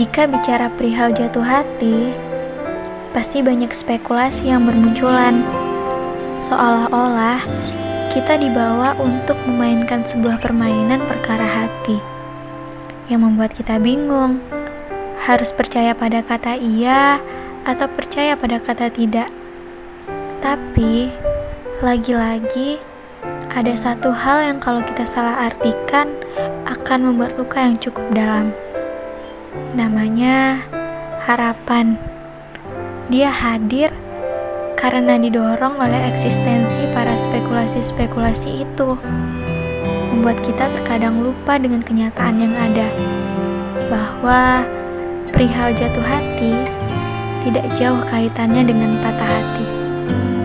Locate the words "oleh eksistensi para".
35.78-37.14